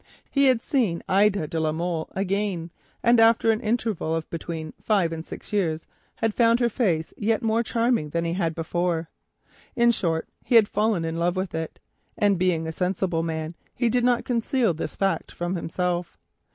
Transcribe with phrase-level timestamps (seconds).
[0.31, 2.71] He had seen Ida de la Molle again,
[3.03, 5.85] and after an interval of between five and six years
[6.15, 9.11] had found her face yet more charming than it was before.
[9.75, 11.77] In short he had fallen in love with it,
[12.17, 16.17] and being a sensible man he did not conceal this fact from himself.